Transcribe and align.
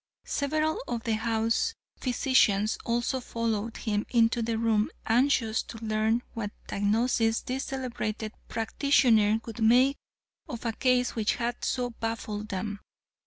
Several 0.25 0.81
of 0.87 1.03
the 1.03 1.13
house 1.13 1.75
physicians 1.97 2.79
also 2.85 3.19
followed 3.19 3.77
him 3.77 4.07
into 4.09 4.41
the 4.41 4.57
room 4.57 4.89
anxious 5.05 5.61
to 5.61 5.77
learn 5.85 6.23
what 6.33 6.49
diagnosis 6.65 7.41
this 7.41 7.65
celebrated 7.65 8.33
practitioner 8.47 9.39
would 9.45 9.61
make 9.61 9.97
of 10.49 10.65
a 10.65 10.73
case 10.73 11.13
which 11.13 11.35
had 11.35 11.63
so 11.63 11.91
baffled 11.91 12.49
them. 12.49 12.79